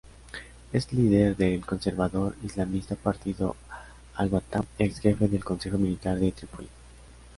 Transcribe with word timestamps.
Es 0.73 0.91
líder 0.93 1.37
del 1.37 1.63
conservador 1.63 2.35
islamista 2.41 2.95
Partido 2.95 3.55
al-Watan 4.15 4.65
y 4.79 4.85
exjefe 4.85 5.27
del 5.27 5.43
Consejo 5.43 5.77
Militar 5.77 6.19
de 6.19 6.31
Trípoli. 6.31 6.69